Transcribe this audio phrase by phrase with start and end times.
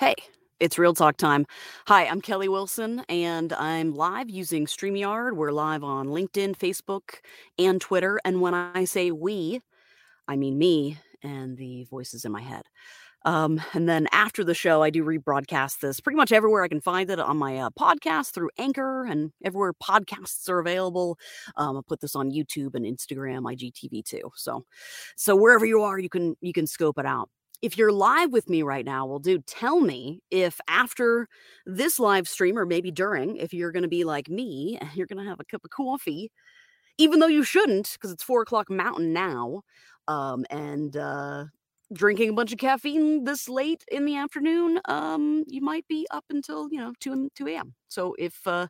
[0.00, 0.14] Hey,
[0.60, 1.44] it's real talk time.
[1.86, 5.34] Hi, I'm Kelly Wilson, and I'm live using StreamYard.
[5.36, 7.16] We're live on LinkedIn, Facebook,
[7.58, 8.18] and Twitter.
[8.24, 9.60] And when I say we,
[10.26, 12.62] I mean me and the voices in my head.
[13.26, 16.80] Um, and then after the show, I do rebroadcast this pretty much everywhere I can
[16.80, 21.18] find it on my uh, podcast through Anchor and everywhere podcasts are available.
[21.58, 24.30] Um, I'll put this on YouTube and Instagram, IGTV too.
[24.34, 24.64] So,
[25.14, 27.28] so wherever you are, you can you can scope it out
[27.62, 31.28] if you're live with me right now, well, dude, tell me if after
[31.66, 35.22] this live stream or maybe during, if you're going to be like me, you're going
[35.22, 36.30] to have a cup of coffee,
[36.98, 39.62] even though you shouldn't, because it's four o'clock mountain now,
[40.08, 41.44] um, and uh,
[41.92, 46.24] drinking a bunch of caffeine this late in the afternoon, um, you might be up
[46.30, 47.74] until you know two and two a.m.
[47.88, 48.68] So if uh,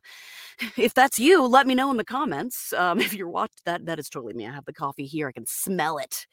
[0.77, 2.73] if that's you, let me know in the comments.
[2.73, 4.47] Um, if you're watching that, that is totally me.
[4.47, 5.27] I have the coffee here.
[5.27, 6.25] I can smell it.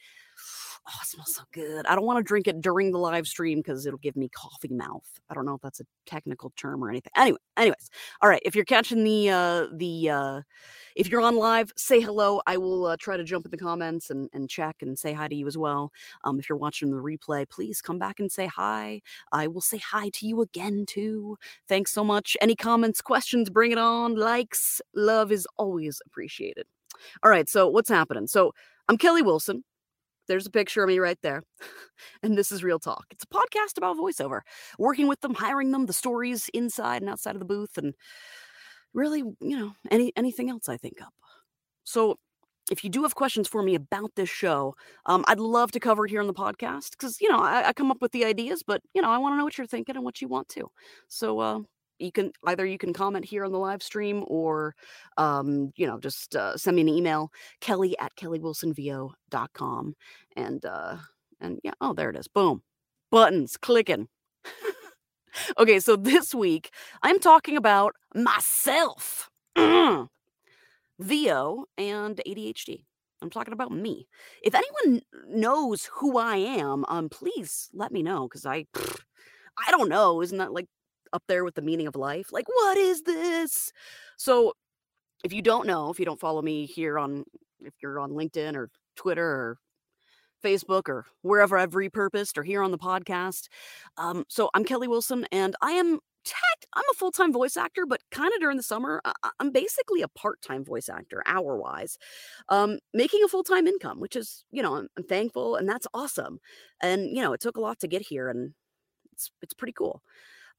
[0.91, 1.85] Oh, it smells so good.
[1.85, 4.73] I don't want to drink it during the live stream because it'll give me coffee
[4.73, 5.07] mouth.
[5.29, 7.13] I don't know if that's a technical term or anything.
[7.15, 7.91] Anyway, anyways,
[8.23, 8.41] all right.
[8.43, 10.41] If you're catching the uh, the uh,
[10.97, 12.41] if you're on live, say hello.
[12.47, 15.29] I will uh, try to jump in the comments and, and check and say hi
[15.29, 15.93] to you as well.
[16.25, 19.03] Um, if you're watching the replay, please come back and say hi.
[19.31, 21.37] I will say hi to you again too.
[21.69, 22.35] Thanks so much.
[22.41, 24.15] Any comments, questions, bring it on.
[24.15, 26.67] Likes, love is always appreciated.
[27.23, 27.49] All right.
[27.49, 28.27] So what's happening?
[28.27, 28.55] So
[28.89, 29.65] I'm Kelly Wilson.
[30.29, 31.43] There's a picture of me right there.
[32.23, 33.05] and this is Real Talk.
[33.11, 34.41] It's a podcast about voiceover,
[34.79, 37.95] working with them, hiring them, the stories inside and outside of the booth, and
[38.95, 41.15] really, you know, any anything else I think up.
[41.85, 42.19] So
[42.71, 44.75] if you do have questions for me about this show,
[45.07, 47.73] um, I'd love to cover it here on the podcast because you know I, I,
[47.73, 49.97] come up with the ideas, but you know I want to know what you're thinking
[49.97, 50.71] and what you want to.
[51.09, 51.61] So uh,
[51.99, 54.75] you can either you can comment here on the live stream or
[55.17, 59.95] um, you know just uh, send me an email kelly at kellywilsonvo.com
[60.37, 60.97] and uh
[61.41, 62.63] and yeah oh there it is boom
[63.11, 64.09] buttons clicking
[65.59, 66.71] okay so this week
[67.03, 70.09] i'm talking about myself vo
[71.77, 72.85] and adhd
[73.23, 74.07] i'm talking about me
[74.43, 78.65] if anyone knows who i am um please let me know because i
[79.67, 80.23] I don't know.
[80.23, 80.67] Isn't that like
[81.13, 82.33] up there with the meaning of life.
[82.33, 83.73] Like, what is this?
[84.17, 84.53] So,
[85.25, 87.25] if you don't know, if you don't follow me here on,
[87.61, 89.59] if you're on LinkedIn or Twitter or
[90.45, 93.49] Facebook or wherever I've repurposed or here on the podcast.
[93.97, 96.69] Um, so I'm Kelly Wilson and I am tech.
[96.75, 100.03] I'm a full time voice actor, but kind of during the summer, I- am basically
[100.03, 101.99] a part time voice actor, hour wise,
[102.49, 105.87] um, making a full time income, which is, you know, I'm, I'm thankful and that's
[105.95, 106.39] awesome.
[106.83, 108.53] And, you know, it took a lot to get here and
[109.13, 110.03] it's, it's pretty cool.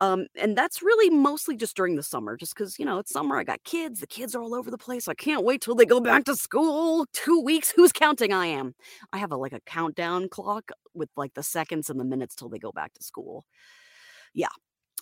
[0.01, 3.37] Um, and that's really mostly just during the summer, just because, you know, it's summer.
[3.37, 3.99] I got kids.
[3.99, 5.07] The kids are all over the place.
[5.09, 7.05] I can't wait till they go back to school.
[7.11, 7.71] Two weeks.
[7.71, 8.31] Who's counting?
[8.31, 8.75] I am.
[9.11, 12.47] I have a like a countdown clock with like the seconds and the minutes till
[12.47, 13.45] they go back to school.
[14.33, 14.47] Yeah.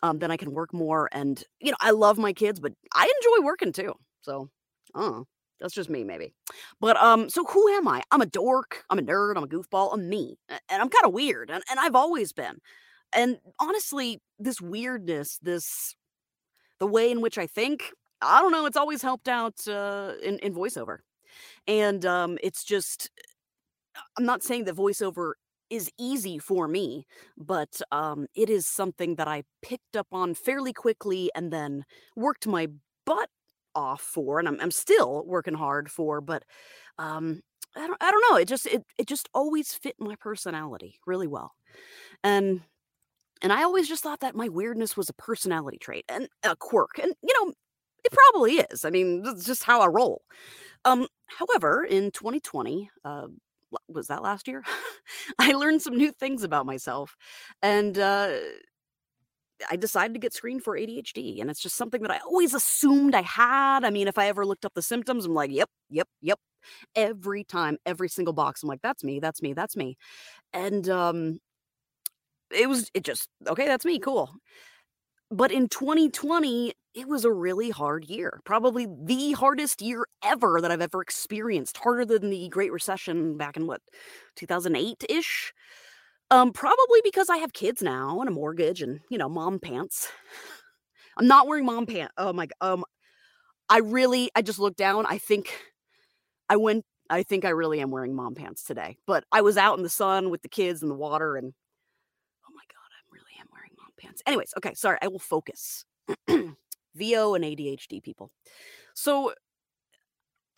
[0.03, 1.09] Um, then I can work more.
[1.11, 3.93] And, you know, I love my kids, but I enjoy working too.
[4.21, 4.49] So,
[4.95, 5.21] uh,
[5.59, 6.33] that's just me, maybe.
[6.79, 8.03] But um, so who am I?
[8.11, 8.83] I'm a dork.
[8.89, 9.37] I'm a nerd.
[9.37, 9.93] I'm a goofball.
[9.93, 12.57] I'm me, and I'm kind of weird, and, and I've always been.
[13.13, 15.95] And honestly, this weirdness, this
[16.79, 17.91] the way in which I think,
[18.21, 20.99] I don't know, it's always helped out uh, in in voiceover.
[21.67, 23.09] And um, it's just
[24.17, 25.33] I'm not saying that voiceover
[25.69, 27.05] is easy for me,
[27.37, 31.83] but um, it is something that I picked up on fairly quickly and then
[32.15, 32.67] worked my
[33.05, 33.29] butt
[33.75, 36.21] off for, and I'm, I'm still working hard for.
[36.21, 36.43] But
[36.97, 37.41] um,
[37.75, 38.37] I don't, I don't know.
[38.37, 41.53] It just it it just always fit my personality really well,
[42.23, 42.61] and
[43.41, 46.99] and I always just thought that my weirdness was a personality trait and a quirk.
[47.01, 47.53] And, you know,
[48.03, 48.85] it probably is.
[48.85, 50.21] I mean, that's just how I roll.
[50.85, 53.27] Um, however, in 2020, uh,
[53.89, 54.63] was that last year?
[55.39, 57.15] I learned some new things about myself.
[57.61, 58.29] And uh,
[59.69, 61.41] I decided to get screened for ADHD.
[61.41, 63.83] And it's just something that I always assumed I had.
[63.83, 66.39] I mean, if I ever looked up the symptoms, I'm like, yep, yep, yep.
[66.95, 69.97] Every time, every single box, I'm like, that's me, that's me, that's me.
[70.53, 71.39] And um,
[72.51, 74.31] it was it just okay, that's me, cool.
[75.31, 78.39] But in 2020, it was a really hard year.
[78.45, 81.77] Probably the hardest year ever that I've ever experienced.
[81.77, 83.81] Harder than the Great Recession back in what
[84.35, 85.53] 2008-ish.
[86.31, 90.09] Um probably because I have kids now and a mortgage and, you know, mom pants.
[91.17, 92.13] I'm not wearing mom pants.
[92.17, 92.83] Oh my um
[93.69, 95.05] I really I just looked down.
[95.07, 95.53] I think
[96.49, 98.97] I went I think I really am wearing mom pants today.
[99.07, 101.53] But I was out in the sun with the kids and the water and
[103.97, 104.21] pants.
[104.27, 105.85] Anyways, okay, sorry, I will focus.
[106.95, 108.31] VO and ADHD people.
[108.95, 109.33] So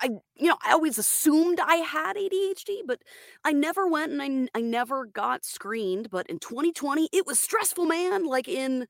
[0.01, 3.01] I you know, I always assumed I had ADHD, but
[3.43, 7.85] I never went and I, I never got screened, but in 2020, it was stressful,
[7.85, 8.87] man, like, in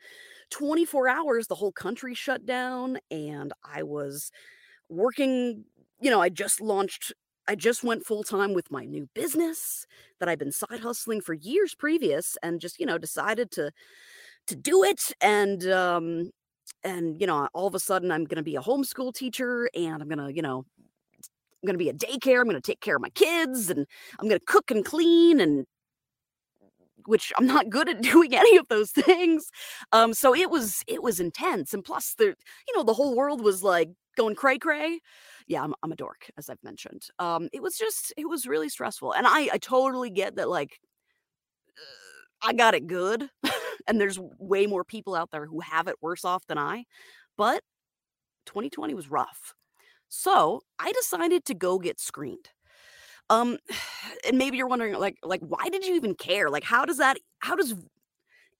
[0.51, 4.31] 24 hours, the whole country shut down, and I was
[4.89, 5.65] working
[6.01, 7.13] you know, I just launched
[7.47, 9.85] I just went full-time with my new business
[10.19, 13.71] that I've been side hustling for years previous and just, you know, decided to
[14.49, 16.31] to do it, and, um
[16.83, 20.09] and, you know, all of a sudden, I'm gonna be a homeschool teacher, and I'm
[20.09, 20.65] gonna, you know
[21.63, 23.85] I'm gonna be a daycare, I'm gonna take care of my kids, and
[24.19, 25.65] I'm gonna cook and clean and
[27.05, 29.49] which I'm not good at doing any of those things.
[29.91, 32.25] Um, so it was it was intense, and plus the
[32.67, 34.99] you know, the whole world was, like, going cray cray.
[35.47, 37.03] Yeah, I'm I'm a dork, as I've mentioned.
[37.19, 40.79] Um, it was just it was really stressful, and I I totally get that, like,
[41.77, 43.29] uh, I got it good,
[43.89, 46.85] and there's way more people out there who have it worse off than I,
[47.37, 47.63] but
[48.47, 49.55] 2020 was rough.
[50.09, 52.49] So, I decided to go get screened.
[53.29, 53.57] Um,
[54.27, 56.49] and maybe you're wondering, like like, why did you even care?
[56.49, 57.75] Like, how does that how does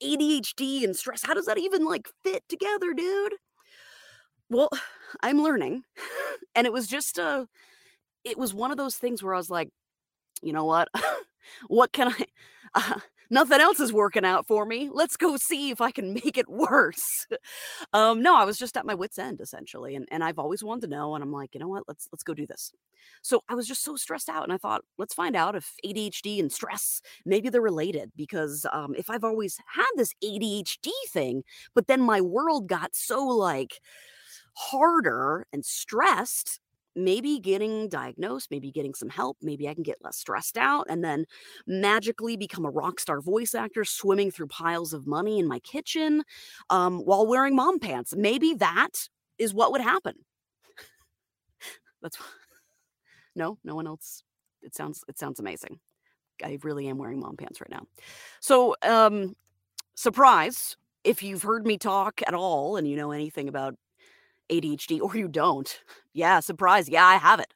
[0.04, 3.34] ADHD and stress, how does that even, like, fit together, dude?
[4.50, 4.70] Well,
[5.24, 5.84] I'm learning,
[6.56, 7.46] and it was just, uh
[8.26, 9.70] it was one of those things where I was like,
[10.44, 10.90] "You know what?
[11.70, 12.26] What can I
[12.76, 13.00] uh,
[13.30, 14.90] nothing else is working out for me.
[14.92, 17.28] Let's go see if I can make it worse."
[17.94, 20.82] Um, no, I was just at my wit's end, essentially, and and I've always wanted
[20.84, 21.84] to know, and I'm like, "You know what?
[21.88, 22.72] Let's let's go do this."
[23.22, 26.40] So, I was just so stressed out, and I thought, "Let's find out if ADHD
[26.40, 31.44] and stress, maybe they're related," because, um, if I've always had this ADHD thing,
[31.76, 33.80] but then my world got so, like,
[34.56, 36.60] harder and stressed,
[36.96, 41.04] maybe getting diagnosed, maybe getting some help, maybe I can get less stressed out and
[41.04, 41.26] then
[41.68, 46.24] magically become a rock star voice actor swimming through piles of money in my kitchen,
[46.70, 48.16] um, while wearing mom pants.
[48.16, 50.14] Maybe that is what would happen.
[52.02, 52.18] That's
[53.36, 53.58] No?
[53.64, 54.24] No one else?
[54.62, 55.80] It sounds it sounds amazing.
[56.44, 57.84] I really am wearing mom pants right now.
[58.40, 59.36] So, um,
[59.96, 63.76] surprise, if you've heard me talk at all and you know anything about
[64.52, 65.80] ADHD or you don't.
[66.14, 66.90] Yeah, surprise.
[66.90, 67.54] Yeah, I have it.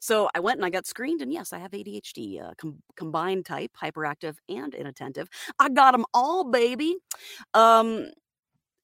[0.00, 3.46] So I went and I got screened, and yes, I have ADHD, uh, com- combined
[3.46, 5.28] type, hyperactive and inattentive.
[5.58, 6.96] I got them all, baby.
[7.54, 8.08] Um,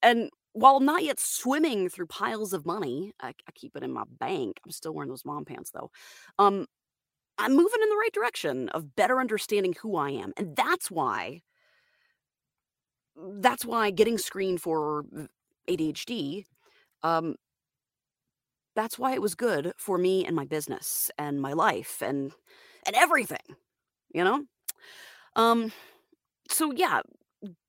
[0.02, 4.04] and while not yet swimming through piles of money, I, I keep it in my
[4.20, 4.60] bank.
[4.64, 5.90] I'm still wearing those mom pants though.
[6.38, 6.66] Um,
[7.38, 11.42] I'm moving in the right direction of better understanding who I am, and that's why.
[13.16, 15.04] That's why getting screened for
[15.68, 16.44] ADHD
[17.04, 17.36] um,
[18.76, 22.32] that's why it was good for me and my business and my life and
[22.86, 23.56] and everything,
[24.14, 24.44] you know?
[25.36, 25.72] Um,
[26.50, 27.02] so yeah,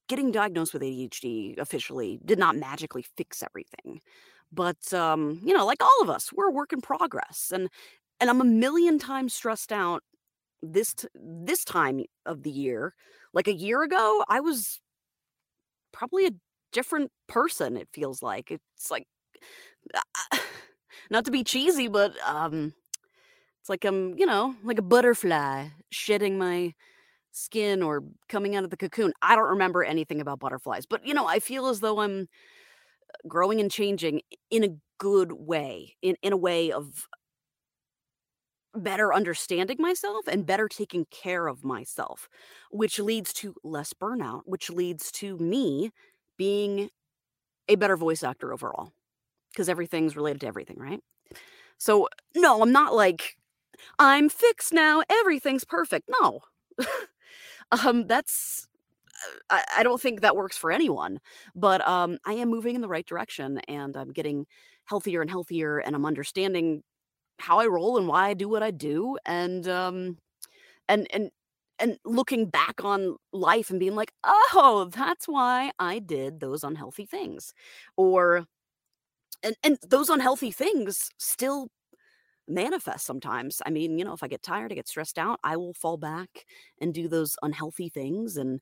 [0.10, 4.02] getting diagnosed with ADHD officially did not magically fix everything.
[4.52, 7.70] But um, you know, like all of us, we're a work in progress and
[8.22, 10.04] and I'm a million times stressed out
[10.64, 12.96] this t- this time of the year.
[13.34, 14.82] Like a year ago, I was
[15.92, 16.32] probably a
[16.72, 18.52] different person, it feels like.
[18.52, 19.08] It's like
[21.10, 22.74] not to be cheesy, but um,
[23.62, 26.74] it's like I'm, you know, like a butterfly shedding my
[27.32, 29.14] skin or coming out of the cocoon.
[29.22, 32.28] I don't remember anything about butterflies, but you know, I feel as though I'm
[33.28, 37.08] growing and changing in a good way, in in a way of
[38.76, 42.28] better understanding myself and better taking care of myself,
[42.72, 45.92] which leads to less burnout, which leads to me
[46.38, 46.90] being
[47.70, 48.92] a better voice actor overall.
[49.56, 51.00] 'Cause everything's related to everything, right?
[51.80, 53.38] So, no, I'm not like,
[54.00, 56.42] "I'm fixed now, everything's perfect." No.
[57.72, 58.68] Um, that's
[59.52, 61.20] I I don't think that works for anyone,
[61.56, 64.48] but, um, I am moving in the right direction, and I'm getting
[64.86, 66.84] healthier and healthier, and I'm understanding
[67.40, 70.18] how I roll and why I do what I do, and, um,
[70.90, 71.32] and and
[71.80, 77.06] and looking back on life and being like, "Oh, that's why I did those unhealthy
[77.08, 77.54] things."
[77.98, 78.46] Or
[79.44, 81.70] and and those unhealthy things still
[82.48, 83.62] manifest sometimes.
[83.66, 85.98] I mean, you know, if I get tired, I get stressed out, I will fall
[85.98, 86.46] back
[86.82, 88.62] and do those unhealthy things and,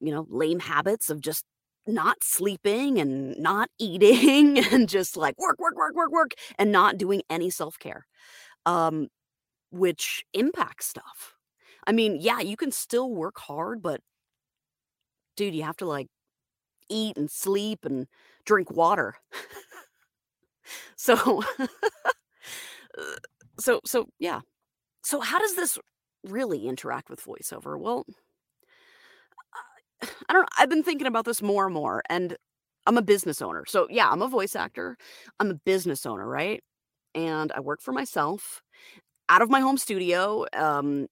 [0.00, 1.44] you know, lame habits of just
[1.86, 6.98] not sleeping and not eating and just like work, work, work, work, work, and not
[6.98, 8.06] doing any self care,
[8.66, 9.08] um,
[9.72, 11.34] which impacts stuff.
[11.86, 14.00] I mean, yeah, you can still work hard, but
[15.36, 16.08] dude, you have to like
[16.90, 18.06] eat and sleep and
[18.46, 19.16] drink water.
[20.96, 21.42] So,
[23.58, 24.40] so so yeah.
[25.04, 25.78] So how does this
[26.24, 27.78] really interact with voiceover?
[27.80, 28.04] Well,
[30.28, 30.48] I don't know.
[30.58, 32.36] I've been thinking about this more and more, and
[32.86, 33.64] I'm a business owner.
[33.66, 34.96] So yeah, I'm a voice actor.
[35.40, 36.62] I'm a business owner, right?
[37.16, 38.62] and I work for myself
[39.28, 40.46] out of my home studio.
[40.54, 41.08] Um,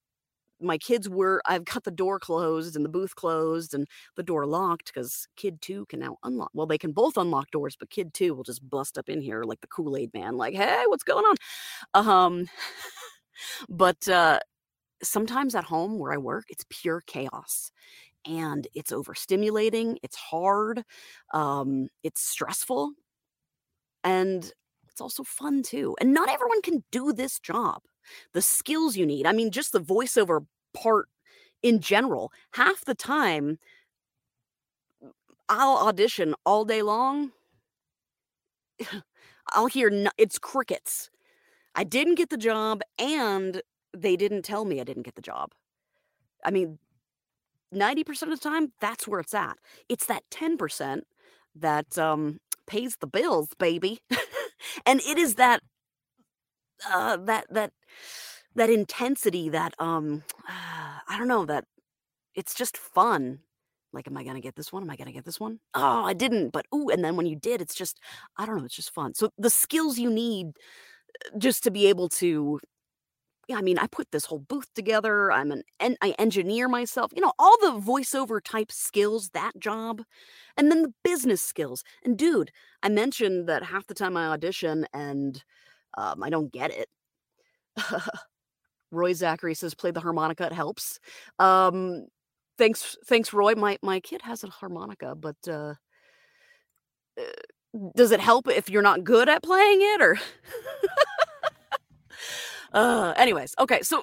[0.65, 4.47] my kids were I've got the door closed and the booth closed and the door
[4.47, 6.51] locked because kid two can now unlock.
[6.55, 9.45] Well, they can both unlock doors, but kid two will just bust up in here
[9.45, 11.37] like the Kool-Aid man, like, hey, what's going on?
[11.95, 12.47] Um,
[13.69, 14.41] but uh
[15.03, 17.71] sometimes at home where I work, it's pure chaos.
[18.27, 20.85] And it's overstimulating, it's hard,
[21.35, 22.93] um, it's stressful,
[24.03, 24.53] and
[24.91, 25.97] it's also fun too.
[26.01, 27.83] And not everyone can do this job.
[28.33, 31.09] The skills you need, I mean, just the voiceover part
[31.63, 33.59] in general, half the time
[35.49, 37.33] I'll audition all day long.
[39.53, 41.11] I'll hear it's crickets.
[41.75, 43.61] I didn't get the job and
[43.97, 45.51] they didn't tell me I didn't get the job.
[46.45, 46.79] I mean,
[47.75, 49.57] 90% of the time, that's where it's at.
[49.89, 51.03] It's that 10%
[51.57, 54.01] that um, pays the bills, baby.
[54.87, 55.61] and it is that
[56.93, 57.73] uh, that that
[58.55, 60.23] that intensity that um
[61.09, 61.65] I don't know that
[62.35, 63.41] it's just fun.
[63.93, 64.83] Like, am I gonna get this one?
[64.83, 65.61] Am I gonna get this one?
[65.75, 68.01] Oh, I didn't, but ooh, and then when you did, it's just
[68.37, 69.15] I don't know, it's just fun.
[69.15, 72.61] So the skills you need uh, just to be able to
[73.49, 75.31] yeah, I mean, I put this whole booth together.
[75.31, 77.13] I'm an I engineer myself.
[77.15, 80.03] You know, all the voiceover type skills, that job,
[80.57, 81.85] and then the business skills.
[82.05, 82.51] And dude,
[82.83, 85.43] I mentioned that half the time I audition and
[85.99, 86.89] um, I don't get it.
[88.95, 90.47] Roy Zachary says, "Play the harmonica.
[90.47, 91.01] It helps."
[91.39, 92.07] Um,
[92.59, 93.55] thanks, thanks, Roy.
[93.55, 95.75] My my kid has a harmonica, but uh,
[97.19, 97.23] uh,
[97.97, 100.17] does it help if you're not good at playing it, or?
[102.73, 104.03] Uh, anyways, okay, so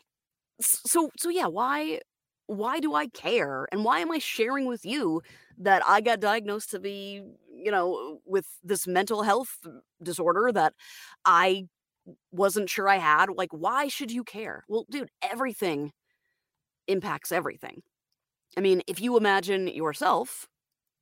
[0.61, 1.99] so so yeah, why
[2.47, 3.67] why do I care?
[3.71, 5.21] And why am I sharing with you
[5.59, 9.59] that I got diagnosed to be, you know, with this mental health
[10.03, 10.73] disorder that
[11.25, 11.67] I
[12.31, 13.29] wasn't sure I had?
[13.29, 14.63] Like, why should you care?
[14.67, 15.91] Well, dude, everything
[16.87, 17.81] impacts everything.
[18.57, 20.47] I mean, if you imagine yourself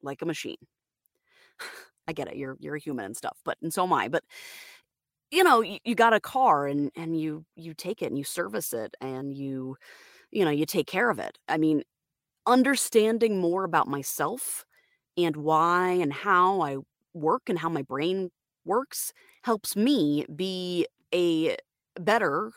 [0.03, 0.57] like a machine,
[2.07, 4.07] I get it, you're you're a human and stuff, but and so am I.
[4.07, 4.23] But
[5.31, 8.23] you know, you, you got a car and and you you take it and you
[8.23, 9.75] service it and you
[10.31, 11.37] you know, you take care of it.
[11.49, 11.83] I mean,
[12.47, 14.65] understanding more about myself
[15.17, 16.77] and why and how I
[17.13, 18.31] work and how my brain
[18.65, 21.57] works helps me be a
[21.99, 22.51] better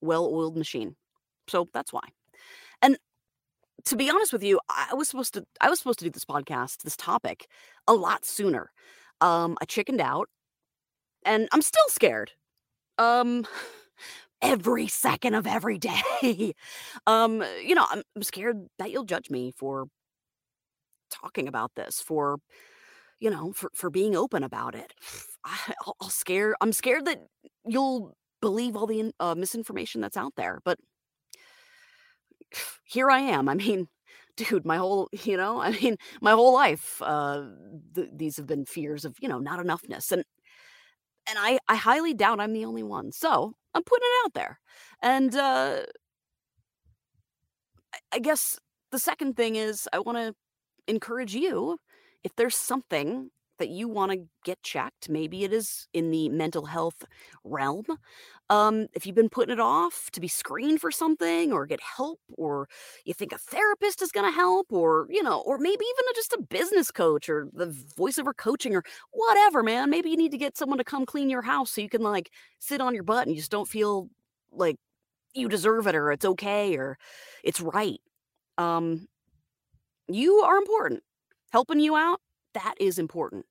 [0.00, 0.96] well-oiled machine.
[1.48, 2.08] So that's why.
[2.82, 2.98] And
[3.86, 6.24] to be honest with you, I was supposed to I was supposed to do this
[6.24, 7.46] podcast, this topic
[7.86, 8.70] a lot sooner.
[9.20, 10.28] Um I chickened out
[11.24, 12.32] and I'm still scared.
[12.98, 13.46] Um,
[14.42, 16.54] every second of every day.
[17.06, 19.86] um, you know, I'm, I'm scared that you'll judge me for
[21.10, 22.38] talking about this, for
[23.20, 24.94] you know, for for being open about it.
[25.48, 26.54] I, I'll, I'll scare.
[26.60, 27.26] I'm scared that
[27.66, 30.60] you'll believe all the uh, misinformation that's out there.
[30.64, 30.78] But
[32.84, 33.48] here I am.
[33.48, 33.88] I mean,
[34.36, 37.46] dude, my whole, you know, I mean, my whole life, uh,
[37.94, 40.12] th- these have been fears of, you know, not enoughness.
[40.12, 40.24] And
[41.28, 43.12] and I I highly doubt I'm the only one.
[43.12, 44.60] So I'm putting it out there,
[45.02, 45.82] and uh,
[47.94, 48.58] I, I guess
[48.90, 50.34] the second thing is I want to
[50.86, 51.78] encourage you
[52.24, 56.66] if there's something that you want to get checked, maybe it is in the mental
[56.66, 57.04] health
[57.44, 57.84] realm.
[58.50, 62.20] Um, if you've been putting it off to be screened for something or get help,
[62.36, 62.68] or
[63.04, 66.14] you think a therapist is going to help, or, you know, or maybe even a,
[66.14, 69.90] just a business coach or the voiceover coaching or whatever, man.
[69.90, 72.32] Maybe you need to get someone to come clean your house so you can like
[72.58, 74.08] sit on your butt and you just don't feel
[74.52, 74.76] like
[75.34, 76.96] you deserve it or it's okay or
[77.44, 78.00] it's right.
[78.56, 79.08] Um,
[80.08, 81.02] you are important.
[81.50, 82.20] Helping you out
[82.54, 83.46] that is important.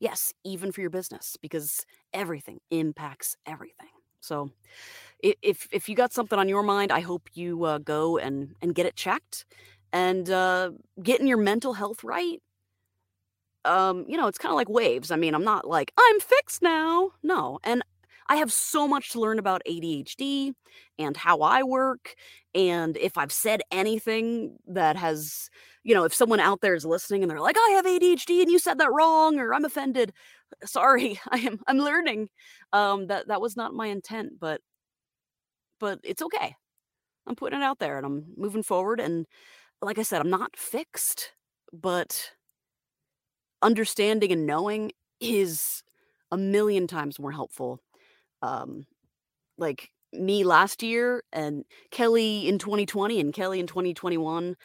[0.00, 3.88] Yes, even for your business because everything impacts everything.
[4.20, 4.50] So
[5.22, 8.74] if if you got something on your mind, I hope you uh, go and and
[8.74, 9.44] get it checked
[9.92, 10.72] and uh,
[11.02, 12.42] getting your mental health right.
[13.64, 15.10] Um, you know, it's kind of like waves.
[15.10, 17.12] I mean, I'm not like I'm fixed now.
[17.22, 17.82] No, and
[18.28, 20.54] I have so much to learn about ADHD
[20.98, 22.14] and how I work.
[22.54, 25.50] And if I've said anything that has,
[25.84, 28.50] you know, if someone out there is listening and they're like, I have ADHD and
[28.50, 30.12] you said that wrong, or I'm offended,
[30.64, 32.28] sorry, I am I'm learning.
[32.72, 34.60] Um, that that was not my intent, but
[35.80, 36.56] but it's okay.
[37.26, 39.00] I'm putting it out there and I'm moving forward.
[39.00, 39.26] And
[39.82, 41.32] like I said, I'm not fixed,
[41.72, 42.32] but
[43.62, 45.82] understanding and knowing is
[46.30, 47.80] a million times more helpful
[48.42, 48.86] um,
[49.58, 54.56] like me last year and Kelly in 2020 and Kelly in 2021,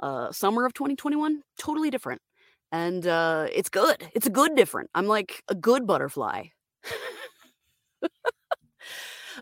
[0.00, 2.20] uh, summer of 2021, totally different.
[2.72, 3.96] And uh, it's good.
[4.14, 4.90] It's a good different.
[4.94, 6.46] I'm like a good butterfly.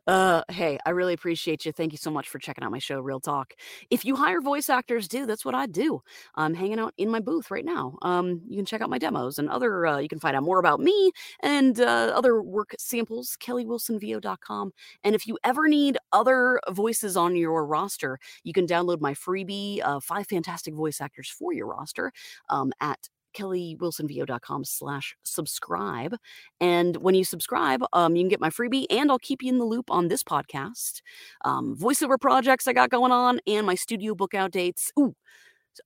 [0.07, 1.71] Uh, hey, I really appreciate you.
[1.71, 3.55] Thank you so much for checking out my show, Real Talk.
[3.89, 6.03] If you hire voice actors, do that's what I do.
[6.35, 7.97] I'm hanging out in my booth right now.
[8.03, 9.87] Um, you can check out my demos and other.
[9.87, 13.37] Uh, you can find out more about me and uh, other work samples.
[13.41, 14.73] KellyWilsonVO.com.
[15.05, 19.81] And if you ever need other voices on your roster, you can download my freebie,
[19.85, 22.13] uh, Five Fantastic Voice Actors for Your Roster,
[22.49, 26.17] um, at kellywilsonvo.com slash subscribe.
[26.61, 29.59] And when you subscribe, um, you can get my freebie and I'll keep you in
[29.59, 31.03] the loop on this podcast,
[31.45, 34.93] um, voiceover projects I got going on, and my studio book out dates.
[34.99, 35.15] Ooh,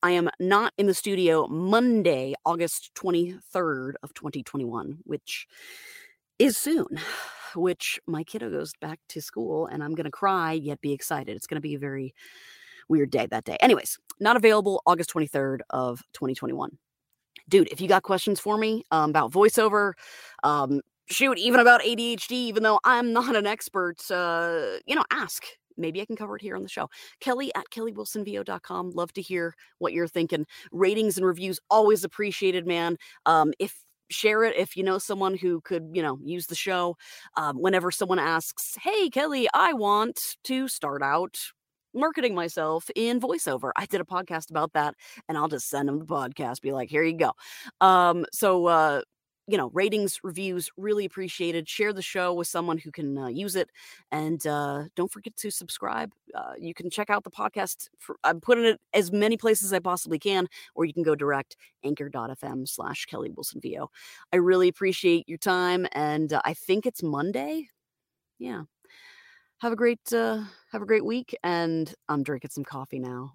[0.03, 5.47] I am not in the studio Monday, August 23rd of 2021, which
[6.39, 6.87] is soon,
[7.55, 11.37] which my kiddo goes back to school and I'm going to cry yet be excited.
[11.37, 12.15] It's going to be a very
[12.89, 13.57] weird day that day.
[13.61, 16.79] Anyways, not available August 23rd of 2021
[17.49, 19.93] dude, if you got questions for me um, about voiceover,
[20.43, 25.45] um, shoot, even about ADHD, even though I'm not an expert, uh, you know, ask.
[25.79, 26.89] Maybe I can cover it here on the show.
[27.21, 28.93] Kelly at kellywilsonvo.com.
[28.93, 30.47] Love to hear what you're thinking.
[30.73, 32.97] Ratings and reviews always appreciated, man.
[33.27, 33.75] Um, if
[34.09, 36.97] share it if you know someone who could you know use the show
[37.37, 41.37] um, whenever someone asks hey kelly i want to start out
[41.97, 43.71] marketing myself in voiceover.
[43.77, 44.95] I did a podcast about that
[45.29, 47.33] and I'll just send them the podcast, be like, here you go.
[47.81, 49.03] Um, so, uh,
[49.49, 51.69] you know, ratings, reviews, really appreciated.
[51.69, 53.71] Share the show with someone who can uh, use it.
[54.11, 56.11] And uh, don't forget to subscribe.
[56.35, 57.89] Uh, you can check out the podcast.
[57.99, 61.15] For, I'm putting it as many places as I possibly can, or you can go
[61.15, 63.89] direct anchor.fm slash Kelly Wilson VO.
[64.33, 65.87] I really appreciate your time.
[65.93, 67.69] And uh, I think it's Monday.
[68.39, 68.63] Yeah
[69.61, 73.33] have a great uh, have a great week and i'm drinking some coffee now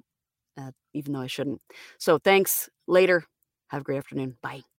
[0.60, 1.62] uh, even though i shouldn't.
[2.00, 2.70] So thanks.
[2.88, 3.26] Later.
[3.70, 4.38] Have a great afternoon.
[4.44, 4.64] Bye